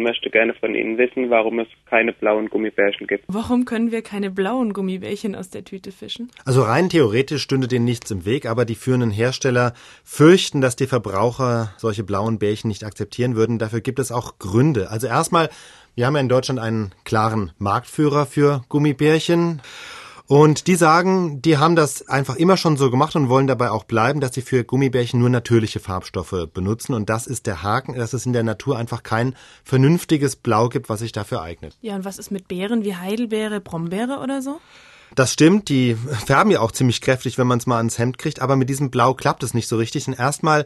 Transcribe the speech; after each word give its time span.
Ich 0.00 0.04
möchte 0.04 0.30
gerne 0.30 0.54
von 0.54 0.74
Ihnen 0.74 0.96
wissen, 0.96 1.28
warum 1.28 1.58
es 1.58 1.68
keine 1.84 2.14
blauen 2.14 2.48
Gummibärchen 2.48 3.06
gibt. 3.06 3.24
Warum 3.28 3.66
können 3.66 3.92
wir 3.92 4.00
keine 4.00 4.30
blauen 4.30 4.72
Gummibärchen 4.72 5.34
aus 5.34 5.50
der 5.50 5.62
Tüte 5.62 5.92
fischen? 5.92 6.30
Also 6.46 6.62
rein 6.62 6.88
theoretisch 6.88 7.42
stünde 7.42 7.68
denen 7.68 7.84
nichts 7.84 8.10
im 8.10 8.24
Weg, 8.24 8.46
aber 8.46 8.64
die 8.64 8.76
führenden 8.76 9.10
Hersteller 9.10 9.74
fürchten, 10.02 10.62
dass 10.62 10.74
die 10.74 10.86
Verbraucher 10.86 11.74
solche 11.76 12.02
blauen 12.02 12.38
Bärchen 12.38 12.68
nicht 12.68 12.82
akzeptieren 12.82 13.36
würden. 13.36 13.58
Dafür 13.58 13.82
gibt 13.82 13.98
es 13.98 14.10
auch 14.10 14.38
Gründe. 14.38 14.88
Also 14.88 15.06
erstmal, 15.06 15.50
wir 15.94 16.06
haben 16.06 16.14
ja 16.14 16.22
in 16.22 16.30
Deutschland 16.30 16.60
einen 16.60 16.92
klaren 17.04 17.52
Marktführer 17.58 18.24
für 18.24 18.62
Gummibärchen. 18.70 19.60
Und 20.30 20.68
die 20.68 20.76
sagen, 20.76 21.42
die 21.42 21.58
haben 21.58 21.74
das 21.74 22.06
einfach 22.06 22.36
immer 22.36 22.56
schon 22.56 22.76
so 22.76 22.88
gemacht 22.88 23.16
und 23.16 23.28
wollen 23.28 23.48
dabei 23.48 23.72
auch 23.72 23.82
bleiben, 23.82 24.20
dass 24.20 24.32
sie 24.32 24.42
für 24.42 24.62
Gummibärchen 24.62 25.18
nur 25.18 25.28
natürliche 25.28 25.80
Farbstoffe 25.80 26.46
benutzen. 26.54 26.94
Und 26.94 27.10
das 27.10 27.26
ist 27.26 27.48
der 27.48 27.64
Haken, 27.64 27.96
dass 27.96 28.12
es 28.12 28.26
in 28.26 28.32
der 28.32 28.44
Natur 28.44 28.78
einfach 28.78 29.02
kein 29.02 29.34
vernünftiges 29.64 30.36
Blau 30.36 30.68
gibt, 30.68 30.88
was 30.88 31.00
sich 31.00 31.10
dafür 31.10 31.42
eignet. 31.42 31.76
Ja, 31.80 31.96
und 31.96 32.04
was 32.04 32.16
ist 32.16 32.30
mit 32.30 32.46
Beeren 32.46 32.84
wie 32.84 32.94
Heidelbeere, 32.94 33.58
Brombeere 33.58 34.20
oder 34.22 34.40
so? 34.40 34.60
Das 35.16 35.32
stimmt, 35.32 35.68
die 35.68 35.96
färben 35.96 36.52
ja 36.52 36.60
auch 36.60 36.70
ziemlich 36.70 37.00
kräftig, 37.00 37.36
wenn 37.36 37.48
man 37.48 37.58
es 37.58 37.66
mal 37.66 37.78
ans 37.78 37.98
Hemd 37.98 38.16
kriegt, 38.16 38.40
aber 38.40 38.54
mit 38.54 38.70
diesem 38.70 38.92
Blau 38.92 39.14
klappt 39.14 39.42
es 39.42 39.52
nicht 39.52 39.66
so 39.66 39.78
richtig. 39.78 40.06
Und 40.06 40.16
erstmal 40.16 40.64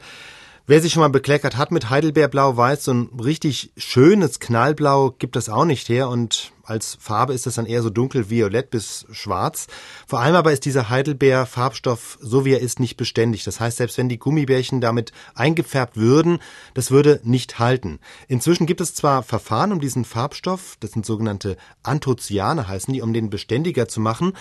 Wer 0.66 0.80
sich 0.80 0.94
schon 0.94 1.02
mal 1.02 1.08
bekleckert 1.08 1.58
hat 1.58 1.72
mit 1.72 1.90
Heidelbeerblau-Weiß, 1.90 2.84
so 2.84 2.94
ein 2.94 3.10
richtig 3.22 3.70
schönes 3.76 4.40
Knallblau 4.40 5.10
gibt 5.10 5.36
es 5.36 5.50
auch 5.50 5.66
nicht 5.66 5.90
her 5.90 6.08
und 6.08 6.52
als 6.62 6.96
Farbe 6.98 7.34
ist 7.34 7.46
es 7.46 7.56
dann 7.56 7.66
eher 7.66 7.82
so 7.82 7.90
dunkelviolett 7.90 8.70
bis 8.70 9.04
schwarz. 9.12 9.66
Vor 10.06 10.20
allem 10.20 10.36
aber 10.36 10.52
ist 10.52 10.64
dieser 10.64 10.88
Heidelbeer-Farbstoff, 10.88 12.16
so 12.18 12.46
wie 12.46 12.54
er 12.54 12.60
ist, 12.60 12.80
nicht 12.80 12.96
beständig. 12.96 13.44
Das 13.44 13.60
heißt, 13.60 13.76
selbst 13.76 13.98
wenn 13.98 14.08
die 14.08 14.18
Gummibärchen 14.18 14.80
damit 14.80 15.12
eingefärbt 15.34 15.98
würden, 15.98 16.38
das 16.72 16.90
würde 16.90 17.20
nicht 17.24 17.58
halten. 17.58 18.00
Inzwischen 18.26 18.64
gibt 18.64 18.80
es 18.80 18.94
zwar 18.94 19.22
Verfahren, 19.22 19.70
um 19.70 19.80
diesen 19.80 20.06
Farbstoff, 20.06 20.78
das 20.80 20.92
sind 20.92 21.04
sogenannte 21.04 21.58
Anthocyane 21.82 22.68
heißen 22.68 22.94
die, 22.94 23.02
um 23.02 23.12
den 23.12 23.28
beständiger 23.28 23.86
zu 23.86 24.00
machen. 24.00 24.32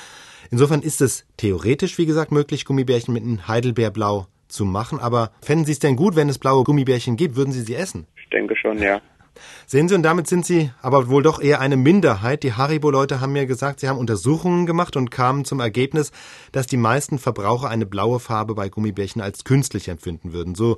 Insofern 0.52 0.84
ist 0.84 1.02
es 1.02 1.26
theoretisch, 1.36 1.98
wie 1.98 2.06
gesagt, 2.06 2.32
möglich, 2.32 2.64
Gummibärchen 2.64 3.14
mit 3.14 3.24
einem 3.24 3.46
Heidelbeerblau 3.46 4.28
zu 4.54 4.66
machen. 4.66 5.00
Aber 5.00 5.32
fänden 5.42 5.66
Sie 5.66 5.74
es 5.74 5.80
denn 5.80 5.96
gut, 5.96 6.16
wenn 6.16 6.30
es 6.30 6.40
blaue 6.40 6.64
Gummibärchen 6.64 7.18
gibt? 7.18 7.36
Würden 7.36 7.52
Sie 7.52 7.62
sie 7.62 7.76
essen? 7.76 8.08
Ich 8.16 8.30
denke 8.30 8.56
schon, 8.56 8.80
ja. 8.80 9.02
Sehen 9.66 9.88
Sie, 9.88 9.96
und 9.96 10.04
damit 10.04 10.28
sind 10.28 10.46
Sie 10.46 10.72
aber 10.82 11.10
wohl 11.10 11.24
doch 11.24 11.42
eher 11.42 11.60
eine 11.60 11.78
Minderheit. 11.78 12.44
Die 12.44 12.54
Haribo-Leute 12.54 13.22
haben 13.22 13.34
mir 13.34 13.46
gesagt, 13.46 13.80
sie 13.80 13.90
haben 13.90 13.98
Untersuchungen 13.98 14.66
gemacht 14.66 14.96
und 14.96 15.12
kamen 15.12 15.46
zum 15.46 15.60
Ergebnis, 15.60 16.12
dass 16.52 16.68
die 16.68 16.78
meisten 16.78 17.20
Verbraucher 17.20 17.70
eine 17.70 17.86
blaue 17.86 18.20
Farbe 18.20 18.56
bei 18.56 18.70
Gummibärchen 18.70 19.22
als 19.22 19.44
künstlich 19.44 19.88
empfinden 19.88 20.34
würden. 20.34 20.56
So 20.56 20.78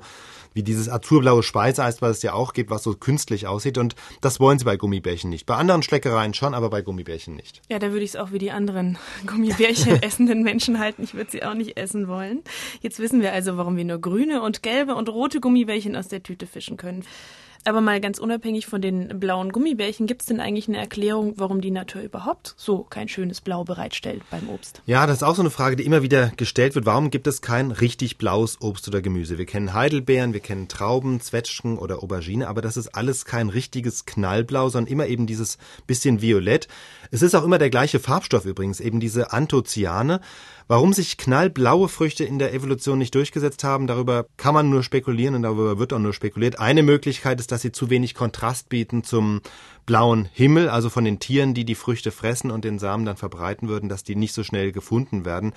wie 0.56 0.62
dieses 0.62 0.88
azurblaue 0.88 1.42
Speiseeis, 1.42 2.00
was 2.00 2.16
es 2.16 2.22
ja 2.22 2.32
auch 2.32 2.54
gibt, 2.54 2.70
was 2.70 2.82
so 2.82 2.94
künstlich 2.94 3.46
aussieht. 3.46 3.76
Und 3.76 3.94
das 4.22 4.40
wollen 4.40 4.58
sie 4.58 4.64
bei 4.64 4.76
Gummibärchen 4.76 5.28
nicht. 5.28 5.44
Bei 5.44 5.54
anderen 5.54 5.82
Schleckereien 5.82 6.32
schon, 6.32 6.54
aber 6.54 6.70
bei 6.70 6.80
Gummibärchen 6.80 7.36
nicht. 7.36 7.60
Ja, 7.68 7.78
da 7.78 7.90
würde 7.90 8.04
ich 8.04 8.10
es 8.10 8.16
auch 8.16 8.32
wie 8.32 8.38
die 8.38 8.50
anderen 8.50 8.96
Gummibärchen 9.26 10.02
essenden 10.02 10.42
Menschen 10.42 10.78
halten. 10.78 11.02
Ich 11.02 11.14
würde 11.14 11.30
sie 11.30 11.44
auch 11.44 11.54
nicht 11.54 11.76
essen 11.76 12.08
wollen. 12.08 12.42
Jetzt 12.80 12.98
wissen 12.98 13.20
wir 13.20 13.34
also, 13.34 13.58
warum 13.58 13.76
wir 13.76 13.84
nur 13.84 14.00
grüne 14.00 14.40
und 14.40 14.62
gelbe 14.62 14.94
und 14.94 15.10
rote 15.10 15.40
Gummibärchen 15.40 15.94
aus 15.94 16.08
der 16.08 16.22
Tüte 16.22 16.46
fischen 16.46 16.78
können. 16.78 17.04
Aber 17.66 17.80
mal 17.80 18.00
ganz 18.00 18.20
unabhängig 18.20 18.66
von 18.66 18.80
den 18.80 19.18
blauen 19.18 19.50
Gummibärchen, 19.50 20.06
gibt 20.06 20.22
es 20.22 20.28
denn 20.28 20.38
eigentlich 20.38 20.68
eine 20.68 20.78
Erklärung, 20.78 21.34
warum 21.36 21.60
die 21.60 21.72
Natur 21.72 22.00
überhaupt 22.00 22.54
so 22.56 22.84
kein 22.84 23.08
schönes 23.08 23.40
Blau 23.40 23.64
bereitstellt 23.64 24.22
beim 24.30 24.48
Obst? 24.48 24.82
Ja, 24.86 25.04
das 25.08 25.16
ist 25.16 25.22
auch 25.24 25.34
so 25.34 25.42
eine 25.42 25.50
Frage, 25.50 25.74
die 25.74 25.84
immer 25.84 26.00
wieder 26.00 26.30
gestellt 26.36 26.76
wird. 26.76 26.86
Warum 26.86 27.10
gibt 27.10 27.26
es 27.26 27.42
kein 27.42 27.72
richtig 27.72 28.18
blaues 28.18 28.60
Obst 28.60 28.86
oder 28.86 29.02
Gemüse? 29.02 29.36
Wir 29.36 29.46
kennen 29.46 29.74
Heidelbeeren, 29.74 30.32
wir 30.32 30.38
kennen 30.38 30.68
Trauben, 30.68 31.20
Zwetschgen 31.20 31.76
oder 31.76 32.04
Aubergine, 32.04 32.46
aber 32.46 32.62
das 32.62 32.76
ist 32.76 32.94
alles 32.94 33.24
kein 33.24 33.48
richtiges 33.48 34.04
Knallblau, 34.04 34.68
sondern 34.68 34.92
immer 34.92 35.08
eben 35.08 35.26
dieses 35.26 35.58
bisschen 35.88 36.22
Violett. 36.22 36.68
Es 37.10 37.22
ist 37.22 37.34
auch 37.34 37.42
immer 37.42 37.58
der 37.58 37.70
gleiche 37.70 37.98
Farbstoff 37.98 38.44
übrigens, 38.44 38.78
eben 38.78 39.00
diese 39.00 39.32
Anthocyane. 39.32 40.20
Warum 40.68 40.92
sich 40.92 41.16
knallblaue 41.16 41.88
Früchte 41.88 42.24
in 42.24 42.40
der 42.40 42.52
Evolution 42.52 42.98
nicht 42.98 43.14
durchgesetzt 43.14 43.62
haben, 43.62 43.86
darüber 43.86 44.26
kann 44.36 44.52
man 44.52 44.68
nur 44.68 44.82
spekulieren 44.82 45.36
und 45.36 45.42
darüber 45.42 45.78
wird 45.78 45.92
auch 45.92 46.00
nur 46.00 46.12
spekuliert. 46.12 46.58
Eine 46.58 46.82
Möglichkeit 46.82 47.38
ist, 47.38 47.52
dass 47.56 47.62
sie 47.62 47.72
zu 47.72 47.88
wenig 47.88 48.14
Kontrast 48.14 48.68
bieten 48.68 49.02
zum 49.02 49.40
blauen 49.86 50.28
Himmel, 50.34 50.68
also 50.68 50.90
von 50.90 51.04
den 51.04 51.20
Tieren, 51.20 51.54
die 51.54 51.64
die 51.64 51.74
Früchte 51.74 52.10
fressen 52.10 52.50
und 52.50 52.66
den 52.66 52.78
Samen 52.78 53.06
dann 53.06 53.16
verbreiten 53.16 53.66
würden, 53.66 53.88
dass 53.88 54.04
die 54.04 54.14
nicht 54.14 54.34
so 54.34 54.44
schnell 54.44 54.72
gefunden 54.72 55.24
werden. 55.24 55.54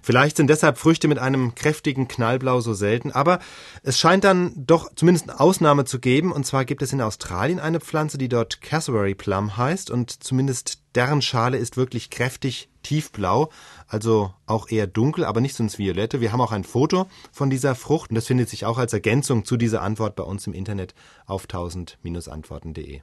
Vielleicht 0.00 0.36
sind 0.36 0.48
deshalb 0.48 0.78
Früchte 0.78 1.08
mit 1.08 1.18
einem 1.18 1.56
kräftigen 1.56 2.06
Knallblau 2.06 2.60
so 2.60 2.72
selten, 2.72 3.10
aber 3.10 3.40
es 3.82 3.98
scheint 3.98 4.22
dann 4.22 4.52
doch 4.54 4.94
zumindest 4.94 5.28
eine 5.28 5.40
Ausnahme 5.40 5.86
zu 5.86 5.98
geben. 5.98 6.30
Und 6.30 6.46
zwar 6.46 6.64
gibt 6.64 6.82
es 6.82 6.92
in 6.92 7.00
Australien 7.00 7.58
eine 7.58 7.80
Pflanze, 7.80 8.16
die 8.16 8.28
dort 8.28 8.60
Cassowary 8.60 9.16
Plum 9.16 9.56
heißt 9.56 9.90
und 9.90 10.22
zumindest 10.22 10.82
deren 10.94 11.20
Schale 11.20 11.58
ist 11.58 11.76
wirklich 11.76 12.10
kräftig 12.10 12.68
tiefblau, 12.82 13.50
also 13.86 14.34
auch 14.46 14.68
eher 14.68 14.86
dunkel, 14.86 15.24
aber 15.24 15.40
nicht 15.40 15.54
so 15.54 15.62
ins 15.62 15.78
Violette. 15.78 16.20
Wir 16.20 16.32
haben 16.32 16.40
auch 16.40 16.52
ein 16.52 16.64
Foto 16.64 17.06
von 17.30 17.50
dieser 17.50 17.74
Frucht 17.74 18.10
und 18.10 18.16
das 18.16 18.26
findet 18.26 18.48
sich 18.48 18.64
auch 18.64 18.78
als 18.78 18.92
Ergänzung 18.92 19.44
zu 19.44 19.56
dieser 19.56 19.82
Antwort 19.82 20.16
bei 20.16 20.24
uns 20.24 20.46
im 20.46 20.52
Internet 20.52 20.94
auf 21.26 21.46
1000-antworten.de. 21.46 22.98